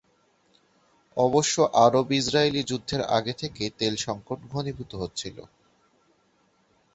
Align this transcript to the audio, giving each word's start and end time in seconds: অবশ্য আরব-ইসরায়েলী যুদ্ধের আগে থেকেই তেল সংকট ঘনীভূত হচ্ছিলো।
অবশ্য 1.17 1.55
আরব-ইসরায়েলী 1.85 2.61
যুদ্ধের 2.63 3.01
আগে 3.17 3.33
থেকেই 3.33 3.71
তেল 3.79 3.93
সংকট 4.05 4.39
ঘনীভূত 4.51 4.91
হচ্ছিলো। 4.95 5.43